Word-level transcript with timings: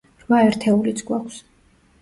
რვა 0.21 0.39
ერთეულიც 0.45 1.05
გვაქვს. 1.11 1.41